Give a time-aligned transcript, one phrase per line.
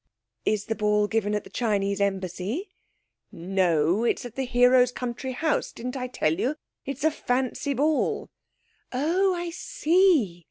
[0.45, 2.69] 'Is the ball given at the Chinese Embassy?'
[3.31, 5.71] 'No; at the hero's country house.
[5.71, 6.55] Didn't I tell you
[6.87, 8.31] it's a fancy ball!'
[8.91, 10.39] 'Oh, I see!